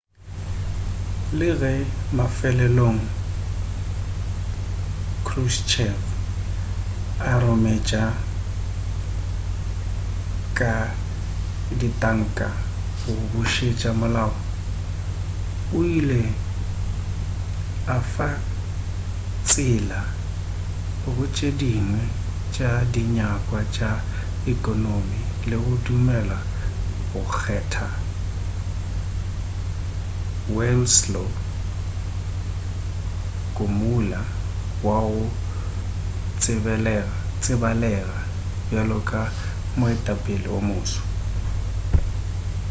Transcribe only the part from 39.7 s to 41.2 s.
moetapele o moswa